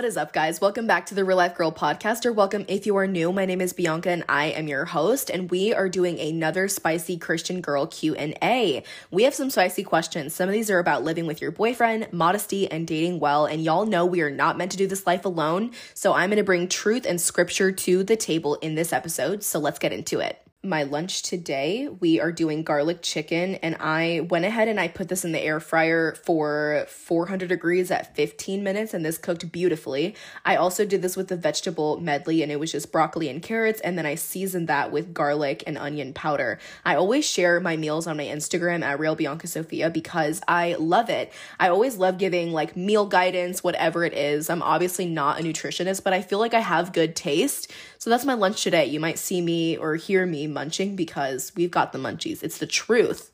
[0.00, 0.62] What is up, guys?
[0.62, 3.34] Welcome back to the Real Life Girl podcast, or welcome if you are new.
[3.34, 5.28] My name is Bianca, and I am your host.
[5.28, 8.82] And we are doing another spicy Christian girl Q and A.
[9.10, 10.34] We have some spicy questions.
[10.34, 13.44] Some of these are about living with your boyfriend, modesty, and dating well.
[13.44, 15.72] And y'all know we are not meant to do this life alone.
[15.92, 19.42] So I'm going to bring truth and scripture to the table in this episode.
[19.42, 21.88] So let's get into it my lunch today.
[21.88, 25.40] We are doing garlic chicken, and I went ahead and I put this in the
[25.40, 30.14] air fryer for 400 degrees at 15 minutes, and this cooked beautifully.
[30.44, 33.80] I also did this with the vegetable medley, and it was just broccoli and carrots,
[33.80, 36.58] and then I seasoned that with garlic and onion powder.
[36.84, 41.08] I always share my meals on my Instagram at Real Bianca Sofia because I love
[41.08, 41.32] it.
[41.58, 44.50] I always love giving like meal guidance, whatever it is.
[44.50, 47.72] I'm obviously not a nutritionist, but I feel like I have good taste.
[48.00, 48.86] So that's my lunch today.
[48.86, 52.42] You might see me or hear me munching because we've got the munchies.
[52.42, 53.30] It's the truth.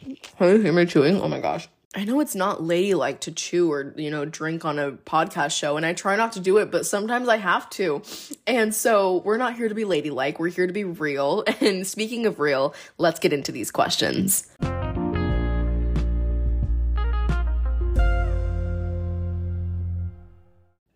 [0.00, 1.18] Can you hear me chewing?
[1.18, 1.66] Oh my gosh.
[1.94, 5.76] I know it's not ladylike to chew or, you know, drink on a podcast show,
[5.76, 8.02] and I try not to do it, but sometimes I have to.
[8.46, 11.44] And so we're not here to be ladylike, we're here to be real.
[11.60, 14.50] And speaking of real, let's get into these questions.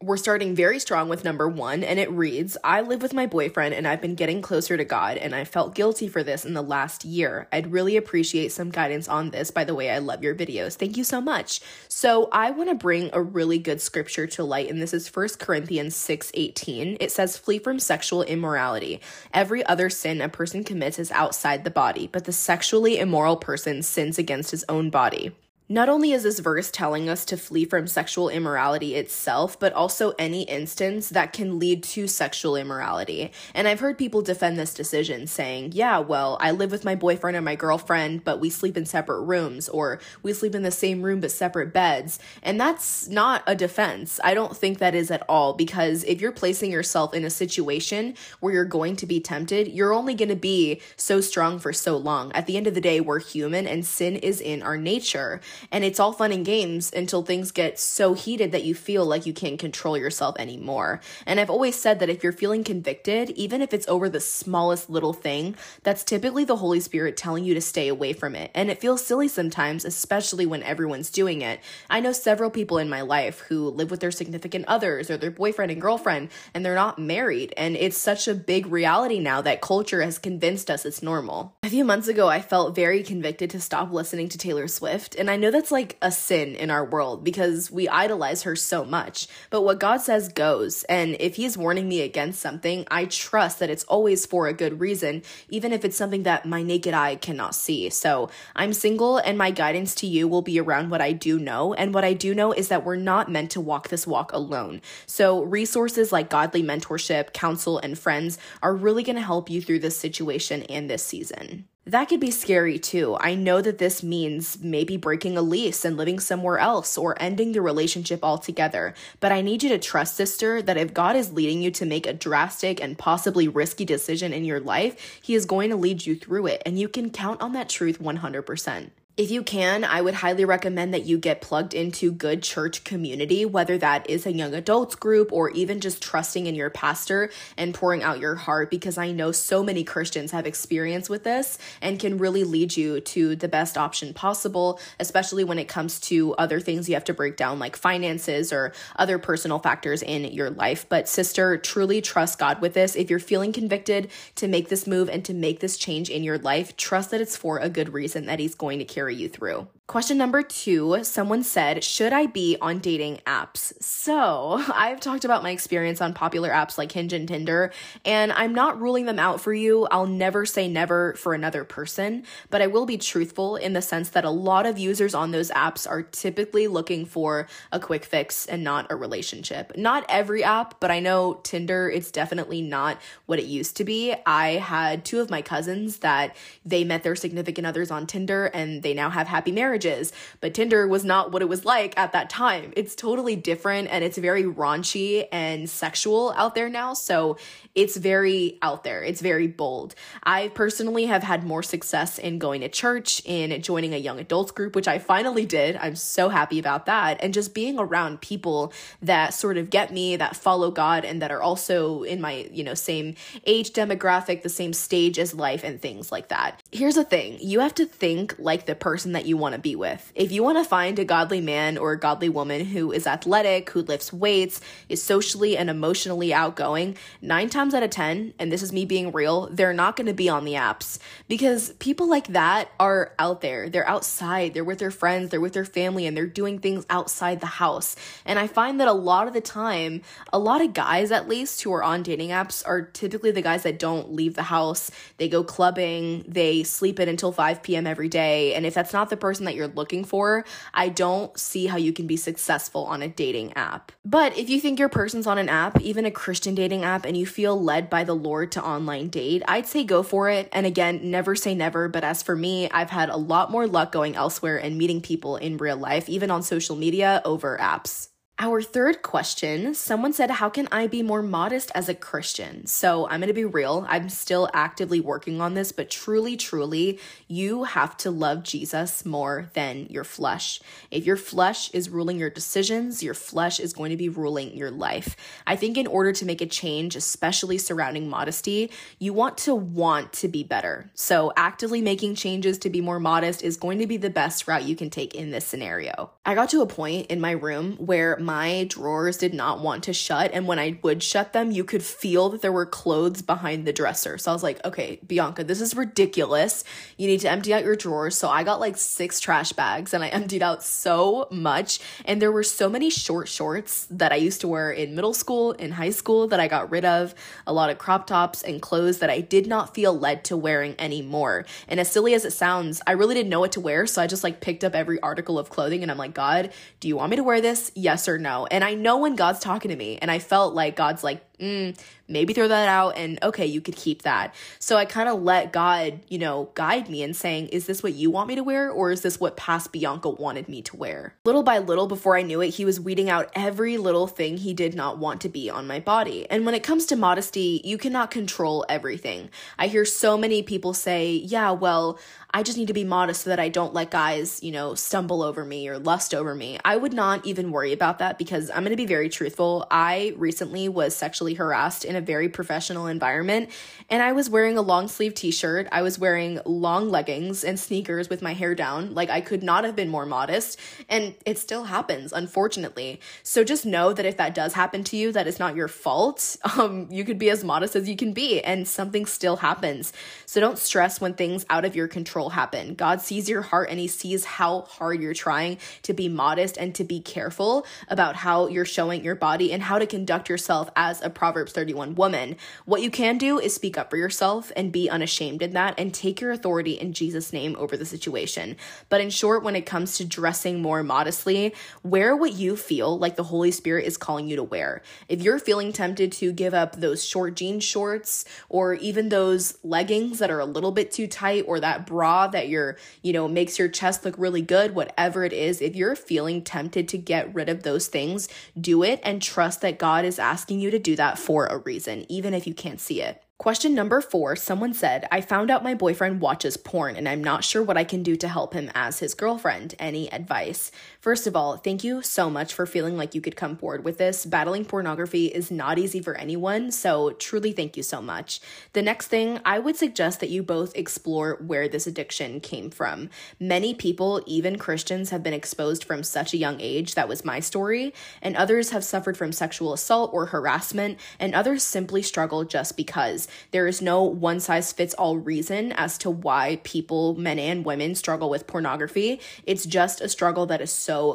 [0.07, 3.75] We're starting very strong with number one, and it reads I live with my boyfriend,
[3.75, 6.63] and I've been getting closer to God, and I felt guilty for this in the
[6.63, 7.49] last year.
[7.51, 9.51] I'd really appreciate some guidance on this.
[9.51, 10.77] By the way, I love your videos.
[10.77, 11.61] Thank you so much.
[11.89, 15.29] So, I want to bring a really good scripture to light, and this is 1
[15.41, 16.99] Corinthians 6 18.
[17.01, 19.01] It says, Flee from sexual immorality.
[19.35, 23.83] Every other sin a person commits is outside the body, but the sexually immoral person
[23.83, 25.33] sins against his own body.
[25.69, 30.13] Not only is this verse telling us to flee from sexual immorality itself, but also
[30.17, 33.33] any instance that can lead to sexual immorality.
[33.53, 37.37] And I've heard people defend this decision saying, yeah, well, I live with my boyfriend
[37.37, 41.03] and my girlfriend, but we sleep in separate rooms, or we sleep in the same
[41.03, 42.21] room but separate beds.
[42.45, 44.21] And that's not a defense.
[44.23, 48.15] I don't think that is at all, because if you're placing yourself in a situation
[48.39, 51.97] where you're going to be tempted, you're only going to be so strong for so
[51.97, 52.31] long.
[52.35, 55.41] At the end of the day, we're human and sin is in our nature.
[55.71, 59.27] And it's all fun and games until things get so heated that you feel like
[59.27, 61.01] you can't control yourself anymore.
[61.27, 64.91] And I've always said that if you're feeling convicted, even if it's over the smallest
[64.91, 68.51] little thing, that's typically the Holy Spirit telling you to stay away from it.
[68.55, 71.61] And it feels silly sometimes, especially when everyone's doing it.
[71.89, 75.31] I know several people in my life who live with their significant others or their
[75.31, 77.53] boyfriend and girlfriend, and they're not married.
[77.57, 81.57] And it's such a big reality now that culture has convinced us it's normal.
[81.63, 85.31] A few months ago, I felt very convicted to stop listening to Taylor Swift, and
[85.31, 88.85] I know know that's like a sin in our world because we idolize her so
[88.85, 89.29] much.
[89.51, 90.83] But what God says goes.
[90.85, 94.81] And if He's warning me against something, I trust that it's always for a good
[94.81, 97.89] reason, even if it's something that my naked eye cannot see.
[97.91, 101.75] So I'm single, and my guidance to you will be around what I do know.
[101.75, 104.83] And what I do know is that we're not meant to walk this walk alone.
[105.07, 109.79] So resources like godly mentorship, counsel, and friends are really going to help you through
[109.79, 111.69] this situation and this season.
[111.89, 113.17] That could be scary too.
[113.21, 117.53] I know that this means maybe breaking a lease and living somewhere else or ending
[117.53, 118.93] the relationship altogether.
[119.21, 122.09] But I need you to trust, sister, that if God is leading you to make
[122.09, 126.17] a drastic and possibly risky decision in your life, He is going to lead you
[126.17, 126.63] through it.
[126.67, 128.91] And you can count on that truth 100%.
[129.17, 133.47] If you can, I would highly recommend that you get plugged into good church community,
[133.47, 137.73] whether that is a young adults group or even just trusting in your pastor and
[137.73, 141.99] pouring out your heart, because I know so many Christians have experience with this and
[141.99, 146.61] can really lead you to the best option possible, especially when it comes to other
[146.61, 150.85] things you have to break down, like finances or other personal factors in your life.
[150.91, 152.95] But, sister, truly trust God with this.
[152.95, 156.37] If you're feeling convicted to make this move and to make this change in your
[156.37, 159.29] life, trust that it's for a good reason that He's going to carry carry you
[159.29, 159.69] through.
[159.87, 163.73] Question number two someone said, Should I be on dating apps?
[163.81, 167.73] So, I've talked about my experience on popular apps like Hinge and Tinder,
[168.05, 169.87] and I'm not ruling them out for you.
[169.93, 174.09] I'll never say never for another person, but I will be truthful in the sense
[174.11, 178.45] that a lot of users on those apps are typically looking for a quick fix
[178.47, 179.77] and not a relationship.
[179.77, 184.17] Not every app, but I know Tinder, it's definitely not what it used to be.
[184.27, 186.35] I had two of my cousins that
[186.65, 190.55] they met their significant others on Tinder and they now have happy marriages marriages, but
[190.55, 192.73] Tinder was not what it was like at that time.
[192.77, 196.95] It's totally different and it's very raunchy and sexual out there now.
[196.95, 197.37] So
[197.75, 199.05] it's very out there.
[199.05, 199.95] It's very bold.
[200.23, 204.51] I personally have had more success in going to church, in joining a young adults
[204.51, 205.77] group, which I finally did.
[205.77, 207.19] I'm so happy about that.
[207.21, 208.73] And just being around people
[209.03, 212.65] that sort of get me, that follow God, and that are also in my, you
[212.65, 213.15] know, same
[213.45, 216.63] age demographic, the same stage as life, and things like that.
[216.73, 219.66] Here's the thing you have to think like the person that you want to be
[219.75, 220.13] with.
[220.15, 223.71] If you want to find a godly man or a godly woman who is athletic,
[223.71, 228.63] who lifts weights, is socially and emotionally outgoing, nine times out of 10, and this
[228.63, 232.29] is me being real, they're not going to be on the apps because people like
[232.29, 233.69] that are out there.
[233.69, 237.41] They're outside, they're with their friends, they're with their family, and they're doing things outside
[237.41, 237.97] the house.
[238.25, 240.03] And I find that a lot of the time,
[240.33, 243.63] a lot of guys at least who are on dating apps are typically the guys
[243.63, 244.91] that don't leave the house.
[245.17, 247.87] They go clubbing, they sleep in until 5 p.m.
[247.87, 248.55] every day.
[248.55, 251.93] And if that's not the person that you're looking for, I don't see how you
[251.93, 253.91] can be successful on a dating app.
[254.05, 257.17] But if you think your person's on an app, even a Christian dating app, and
[257.17, 260.49] you feel led by the Lord to online date, I'd say go for it.
[260.53, 261.89] And again, never say never.
[261.89, 265.37] But as for me, I've had a lot more luck going elsewhere and meeting people
[265.37, 268.09] in real life, even on social media over apps.
[268.39, 272.67] Our third question someone said, How can I be more modest as a Christian?
[272.67, 273.87] So I'm going to be real.
[273.89, 276.99] I'm still actively working on this, but truly, truly,
[277.29, 280.61] you have to love Jesus more than your flesh.
[280.91, 284.71] If your flesh is ruling your decisions, your flesh is going to be ruling your
[284.71, 285.17] life.
[285.47, 290.13] I think in order to make a change, especially surrounding modesty, you want to want
[290.13, 290.91] to be better.
[290.93, 294.65] So actively making changes to be more modest is going to be the best route
[294.65, 296.11] you can take in this scenario.
[296.27, 299.93] I got to a point in my room where my drawers did not want to
[299.93, 300.33] shut.
[300.35, 303.73] And when I would shut them, you could feel that there were clothes behind the
[303.73, 304.19] dresser.
[304.19, 306.65] So I was like, okay, Bianca, this is ridiculous.
[306.97, 308.17] You need to empty out your drawers.
[308.17, 311.79] So I got like six trash bags and I emptied out so much.
[312.05, 315.53] And there were so many short shorts that I used to wear in middle school,
[315.53, 317.15] in high school that I got rid of,
[317.47, 320.75] a lot of crop tops and clothes that I did not feel led to wearing
[320.81, 321.47] anymore.
[321.69, 323.87] And as silly as it sounds, I really didn't know what to wear.
[323.87, 326.89] So I just like picked up every article of clothing and I'm like, God, do
[326.89, 327.71] you want me to wear this?
[327.77, 328.47] Yes or no.
[328.47, 331.79] And I know when God's talking to me, and I felt like God's like, mm,
[332.09, 334.35] maybe throw that out and okay, you could keep that.
[334.59, 337.95] So I kind of let God, you know, guide me in saying, is this what
[337.95, 341.15] you want me to wear or is this what past Bianca wanted me to wear?
[341.25, 344.55] Little by little, before I knew it, he was weeding out every little thing he
[344.55, 346.29] did not want to be on my body.
[346.31, 349.31] And when it comes to modesty, you cannot control everything.
[349.59, 351.99] I hear so many people say, yeah, well,
[352.33, 355.23] I just need to be modest so that I don't let guys, you know, stumble
[355.23, 356.59] over me or lust over me.
[356.65, 359.67] I would not even worry about that because I'm going to be very truthful.
[359.71, 363.51] I recently was sexually harassed in a very professional environment
[363.89, 365.69] and I was wearing a long sleeve t shirt.
[365.71, 368.95] I was wearing long leggings and sneakers with my hair down.
[368.95, 370.59] Like I could not have been more modest.
[370.89, 373.01] And it still happens, unfortunately.
[373.23, 376.37] So just know that if that does happen to you, that is not your fault.
[376.57, 379.93] Um, you could be as modest as you can be and something still happens.
[380.25, 382.75] So don't stress when things out of your control happen.
[382.75, 386.75] God sees your heart and he sees how hard you're trying to be modest and
[386.77, 391.03] to be careful about how you're showing your body and how to conduct yourself as
[391.03, 392.37] a Proverbs 31 woman.
[392.67, 395.93] What you can do is speak up for yourself and be unashamed in that and
[395.93, 398.57] take your authority in Jesus' name over the situation.
[398.89, 403.17] But in short, when it comes to dressing more modestly, wear what you feel like
[403.17, 404.83] the Holy Spirit is calling you to wear.
[405.09, 410.19] If you're feeling tempted to give up those short jean shorts or even those leggings
[410.19, 413.59] that are a little bit too tight or that bra that you're, you know, makes
[413.59, 417.49] your chest look really good, whatever it is, if you're feeling tempted to get rid
[417.49, 418.29] of those things,
[418.61, 422.05] do it and trust that God is asking you to do that for a reason,
[422.11, 423.23] even if you can't see it.
[423.39, 427.45] Question number four someone said, I found out my boyfriend watches porn and I'm not
[427.45, 429.75] sure what I can do to help him as his girlfriend.
[429.79, 430.73] Any advice?
[431.07, 433.97] First of all, thank you so much for feeling like you could come forward with
[433.97, 434.27] this.
[434.27, 438.41] Battling pornography is not easy for anyone, so truly thank you so much.
[438.73, 443.09] The next thing, I would suggest that you both explore where this addiction came from.
[443.39, 446.97] Many people, even Christians, have been exposed from such a young age.
[446.97, 447.95] That was my story.
[448.21, 453.29] And others have suffered from sexual assault or harassment, and others simply struggle just because.
[453.53, 457.95] There is no one size fits all reason as to why people, men and women,
[457.95, 459.21] struggle with pornography.
[459.45, 460.73] It's just a struggle that is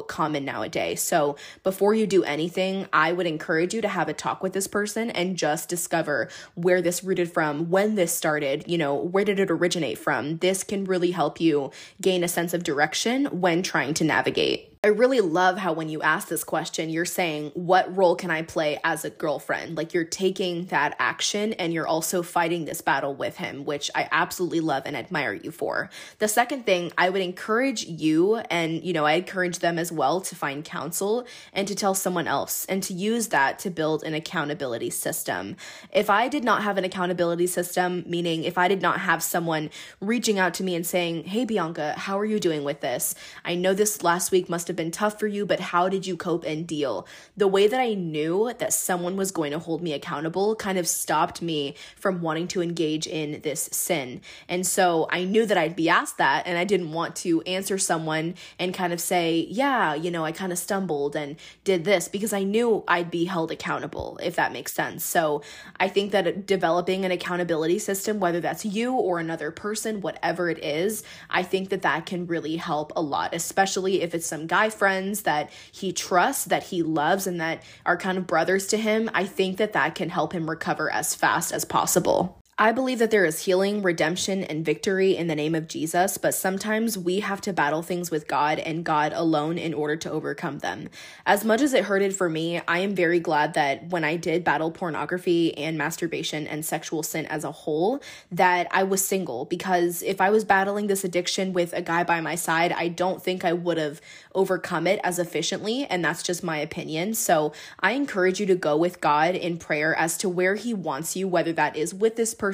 [0.08, 1.02] common nowadays.
[1.02, 4.66] So before you do anything, I would encourage you to have a talk with this
[4.66, 9.40] person and just discover where this rooted from, when this started, you know, where did
[9.40, 10.38] it originate from.
[10.38, 11.70] This can really help you
[12.00, 14.71] gain a sense of direction when trying to navigate.
[14.84, 18.42] I really love how when you ask this question, you're saying, What role can I
[18.42, 19.76] play as a girlfriend?
[19.76, 24.08] Like you're taking that action and you're also fighting this battle with him, which I
[24.10, 25.88] absolutely love and admire you for.
[26.18, 30.20] The second thing, I would encourage you, and you know, I encourage them as well
[30.22, 34.14] to find counsel and to tell someone else and to use that to build an
[34.14, 35.54] accountability system.
[35.92, 39.70] If I did not have an accountability system, meaning if I did not have someone
[40.00, 43.14] reaching out to me and saying, Hey, Bianca, how are you doing with this?
[43.44, 46.06] I know this last week must have have been tough for you, but how did
[46.06, 47.06] you cope and deal?
[47.36, 50.88] The way that I knew that someone was going to hold me accountable kind of
[50.88, 54.20] stopped me from wanting to engage in this sin.
[54.48, 57.78] And so I knew that I'd be asked that, and I didn't want to answer
[57.78, 62.08] someone and kind of say, yeah, you know, I kind of stumbled and did this
[62.08, 65.04] because I knew I'd be held accountable, if that makes sense.
[65.04, 65.42] So
[65.78, 70.62] I think that developing an accountability system, whether that's you or another person, whatever it
[70.64, 74.61] is, I think that that can really help a lot, especially if it's some guy
[74.70, 79.10] friends that he trusts, that he loves, and that are kind of brothers to him.
[79.14, 82.41] I think that that can help him recover as fast as possible.
[82.58, 86.34] I believe that there is healing, redemption, and victory in the name of Jesus, but
[86.34, 90.58] sometimes we have to battle things with God and God alone in order to overcome
[90.58, 90.90] them.
[91.24, 94.44] As much as it hurted for me, I am very glad that when I did
[94.44, 100.02] battle pornography and masturbation and sexual sin as a whole, that I was single because
[100.02, 103.46] if I was battling this addiction with a guy by my side, I don't think
[103.46, 104.02] I would have
[104.34, 107.14] overcome it as efficiently, and that's just my opinion.
[107.14, 111.16] So I encourage you to go with God in prayer as to where He wants
[111.16, 112.51] you, whether that is with this person,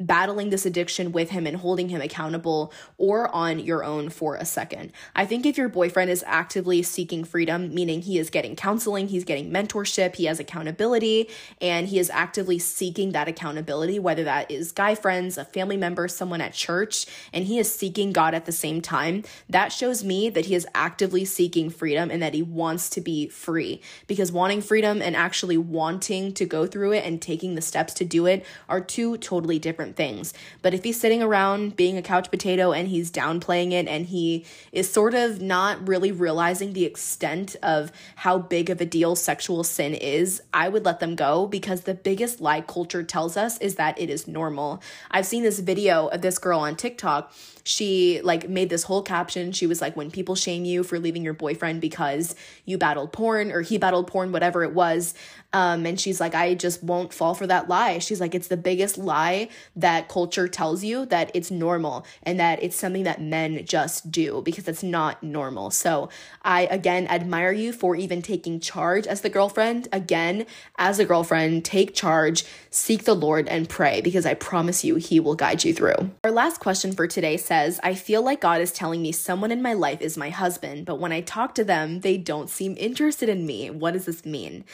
[0.00, 4.44] battling this addiction with him and holding him accountable, or on your own for a
[4.44, 4.92] second.
[5.14, 9.24] I think if your boyfriend is actively seeking freedom, meaning he is getting counseling, he's
[9.24, 11.28] getting mentorship, he has accountability,
[11.60, 16.08] and he is actively seeking that accountability, whether that is guy friends, a family member,
[16.08, 20.30] someone at church, and he is seeking God at the same time, that shows me
[20.30, 23.80] that he is actively seeking freedom and that he wants to be free.
[24.06, 28.04] Because wanting freedom and actually wanting to go through it and taking the steps to
[28.04, 30.34] do it are two totally different things.
[30.62, 34.44] But if he's sitting around being a couch potato and he's downplaying it and he
[34.72, 39.64] is sort of not really realizing the extent of how big of a deal sexual
[39.64, 43.76] sin is, I would let them go because the biggest lie culture tells us is
[43.76, 44.82] that it is normal.
[45.10, 47.32] I've seen this video of this girl on TikTok
[47.68, 49.52] she like made this whole caption.
[49.52, 52.34] She was like, when people shame you for leaving your boyfriend because
[52.64, 55.12] you battled porn or he battled porn, whatever it was.
[55.52, 57.98] Um, and she's like, I just won't fall for that lie.
[57.98, 62.62] She's like, it's the biggest lie that culture tells you that it's normal and that
[62.62, 65.70] it's something that men just do because it's not normal.
[65.70, 66.08] So
[66.42, 69.88] I again admire you for even taking charge as the girlfriend.
[69.92, 70.46] Again,
[70.76, 75.20] as a girlfriend, take charge, seek the Lord, and pray because I promise you, He
[75.20, 76.10] will guide you through.
[76.24, 79.62] Our last question for today says, I feel like God is telling me someone in
[79.62, 83.28] my life is my husband, but when I talk to them, they don't seem interested
[83.28, 83.70] in me.
[83.70, 84.64] What does this mean?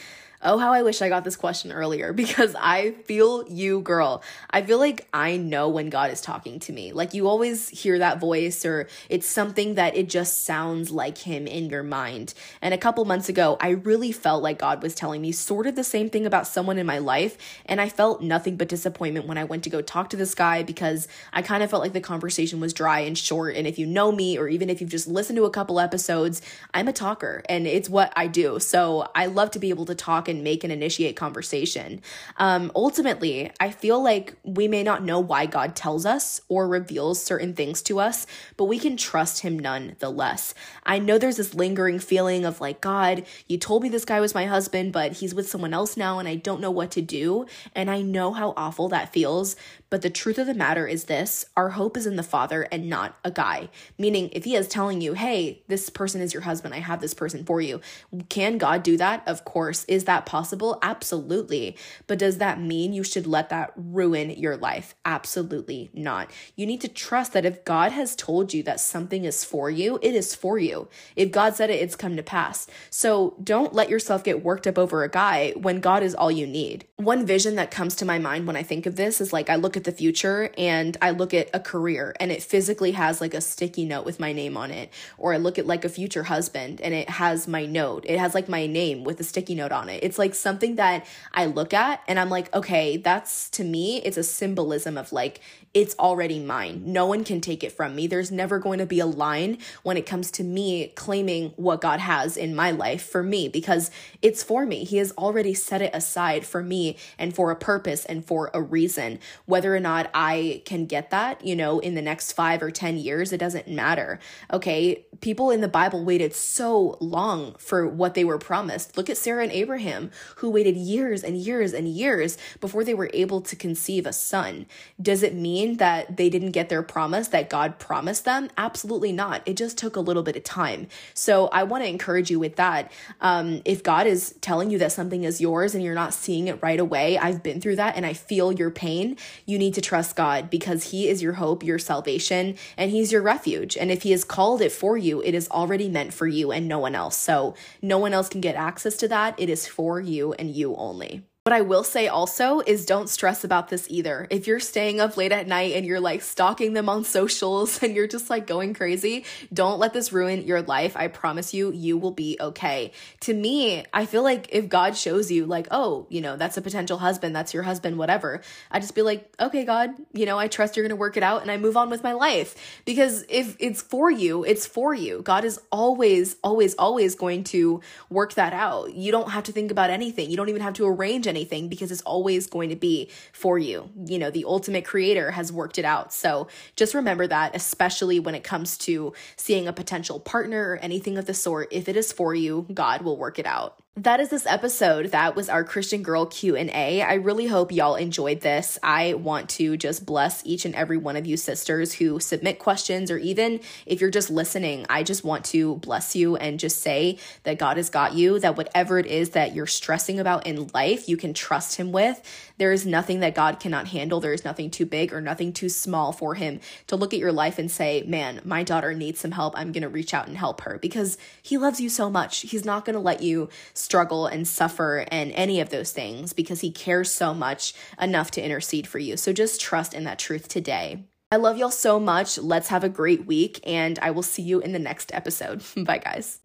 [0.47, 4.23] Oh, how I wish I got this question earlier because I feel you, girl.
[4.51, 6.93] I feel like I know when God is talking to me.
[6.93, 11.47] Like you always hear that voice, or it's something that it just sounds like Him
[11.47, 12.35] in your mind.
[12.61, 15.77] And a couple months ago, I really felt like God was telling me sort of
[15.77, 17.39] the same thing about someone in my life.
[17.65, 20.63] And I felt nothing but disappointment when I went to go talk to this guy
[20.63, 23.57] because I kind of felt like the conversation was dry and short.
[23.57, 26.43] And if you know me, or even if you've just listened to a couple episodes,
[26.75, 28.59] I'm a talker and it's what I do.
[28.61, 32.03] So I love to be able to talk make and initiate conversation.
[32.39, 37.23] Um, ultimately, I feel like we may not know why God tells us or reveals
[37.23, 38.27] certain things to us,
[38.57, 40.55] but we can trust Him nonetheless.
[40.85, 44.35] I know there's this lingering feeling of like, God, you told me this guy was
[44.35, 47.47] my husband, but he's with someone else now and I don't know what to do.
[47.75, 49.57] And I know how awful that feels,
[49.95, 52.91] but the truth of the matter is this our hope is in the Father and
[52.91, 53.69] not a guy.
[53.97, 57.15] Meaning, if He is telling you, hey, this person is your husband, I have this
[57.15, 57.81] person for you,
[58.29, 59.23] can God do that?
[59.25, 59.85] Of course.
[59.85, 60.81] Is that possible?
[60.83, 61.77] Absolutely.
[62.09, 64.97] But does that mean you should let that ruin your life?
[65.05, 66.29] Absolutely not.
[66.57, 70.01] You need to trust that if God has told you that something is for you,
[70.03, 70.89] it is for you.
[71.15, 72.67] If God said it, it's come to pass.
[72.91, 76.49] So don't let yourself get worked up over a guy when God is all you
[76.49, 76.85] need.
[76.97, 79.55] One vision that comes to my mind when I think of this is like I
[79.55, 83.35] look at the future and I look at a career and it physically has like
[83.35, 84.91] a sticky note with my name on it.
[85.19, 88.05] Or I look at like a future husband and it has my note.
[88.07, 90.03] It has like my name with a sticky note on it.
[90.03, 94.17] It's like something that I look at and I'm like, okay, that's to me, it's
[94.17, 95.41] a symbolism of like,
[95.75, 96.83] it's already mine.
[96.87, 98.07] No one can take it from me.
[98.07, 101.99] There's never going to be a line when it comes to me claiming what God
[101.99, 103.91] has in my life for me because
[104.23, 104.85] it's for me.
[104.85, 108.63] He has already set it aside for me and for a purpose and for a
[108.63, 109.19] reason.
[109.47, 112.99] Whether or not I can get that, you know, in the next five or 10
[112.99, 114.21] years, it doesn't matter.
[114.53, 115.05] Okay.
[115.21, 118.97] People in the Bible waited so long for what they were promised.
[118.97, 123.11] Look at Sarah and Abraham, who waited years and years and years before they were
[123.13, 124.67] able to conceive a son.
[125.01, 128.51] Does it mean that they didn't get their promise that God promised them?
[128.57, 129.43] Absolutely not.
[129.47, 130.89] It just took a little bit of time.
[131.15, 132.93] So I want to encourage you with that.
[133.21, 136.63] Um, if God is telling you that something is yours and you're not seeing it
[136.63, 139.17] right away, I've been through that and I feel your pain.
[139.47, 143.23] You need to trust God because He is your hope, your salvation, and He's your
[143.23, 143.77] refuge.
[143.77, 145.23] And if He has called it for you.
[145.23, 147.17] It is already meant for you and no one else.
[147.17, 149.35] So no one else can get access to that.
[149.39, 151.25] It is for you and you only.
[151.47, 154.27] What I will say also is don't stress about this either.
[154.31, 157.95] If you're staying up late at night and you're like stalking them on socials and
[157.95, 160.97] you're just like going crazy, don't let this ruin your life.
[160.97, 162.93] I promise you, you will be okay.
[163.21, 166.63] To me, I feel like if God shows you, like, oh, you know, that's a
[166.63, 170.49] potential husband, that's your husband, whatever, I just be like, okay, God, you know, I
[170.49, 172.55] trust you're gonna work it out and I move on with my life.
[172.87, 175.21] Because if it's for you, it's for you.
[175.21, 178.95] God is always, always, always going to work that out.
[178.95, 181.91] You don't have to think about anything, you don't even have to arrange anything because
[181.91, 183.91] it's always going to be for you.
[184.07, 186.13] You know, the ultimate creator has worked it out.
[186.13, 191.19] So just remember that, especially when it comes to seeing a potential partner or anything
[191.19, 191.69] of the sort.
[191.73, 195.37] If it is for you, God will work it out that is this episode that
[195.37, 198.77] was our christian girl q&a i really hope y'all enjoyed this.
[198.83, 203.09] I want to just bless each and every one of you sisters who submit questions
[203.09, 207.19] or even if you're just listening i just want to bless you and just say
[207.45, 211.09] that god has got you that whatever it is that you're stressing about in life
[211.09, 212.21] you can trust him with.
[212.57, 214.21] There is nothing that god cannot handle.
[214.21, 217.33] There is nothing too big or nothing too small for him to look at your
[217.33, 219.57] life and say man my daughter needs some help.
[219.57, 222.41] I'm going to reach out and help her because he loves you so much.
[222.41, 223.49] He's not going to let you
[223.85, 228.45] struggle and suffer and any of those things because he cares so much enough to
[228.45, 229.17] intercede for you.
[229.17, 231.05] So just trust in that truth today.
[231.31, 232.39] I love y'all so much.
[232.39, 235.63] Let's have a great week, and I will see you in the next episode.
[235.85, 236.41] Bye, guys.